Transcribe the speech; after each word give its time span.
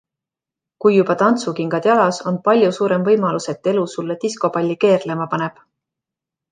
Kui 0.85 0.95
juba 0.95 1.15
tantsukingad 1.19 1.89
jalas, 1.91 2.21
on 2.31 2.41
palju 2.49 2.73
suurem 2.79 3.07
võimalus, 3.11 3.49
et 3.55 3.73
elu 3.75 3.85
sulle 3.95 4.21
diskopalli 4.27 4.81
keerlema 4.87 5.31
paneb. 5.37 5.67